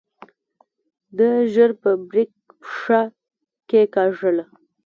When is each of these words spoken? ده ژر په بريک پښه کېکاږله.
ده 1.17 1.29
ژر 1.53 1.71
په 1.81 1.89
بريک 2.09 2.31
پښه 2.61 3.01
کېکاږله. 3.69 4.45